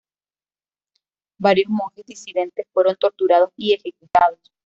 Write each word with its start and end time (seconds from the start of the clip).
Varios 1.37 1.69
monjes 1.69 2.07
disidentes 2.07 2.65
fueron 2.73 2.95
torturados 2.95 3.51
y 3.55 3.73
ejecutados. 3.75 4.51